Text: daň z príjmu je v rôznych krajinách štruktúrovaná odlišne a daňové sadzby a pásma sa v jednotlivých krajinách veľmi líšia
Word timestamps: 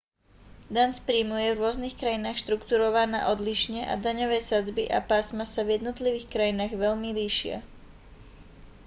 daň 0.75 0.89
z 0.97 0.99
príjmu 1.07 1.37
je 1.43 1.51
v 1.53 1.61
rôznych 1.63 1.93
krajinách 2.01 2.41
štruktúrovaná 2.43 3.19
odlišne 3.33 3.81
a 3.91 4.01
daňové 4.05 4.39
sadzby 4.49 4.83
a 4.89 4.97
pásma 5.11 5.45
sa 5.53 5.61
v 5.63 5.73
jednotlivých 5.77 6.25
krajinách 6.33 6.71
veľmi 6.83 7.09
líšia 7.19 7.57